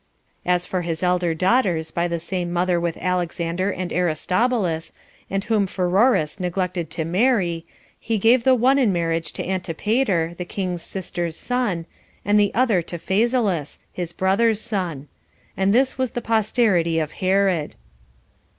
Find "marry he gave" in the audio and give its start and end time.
7.05-8.43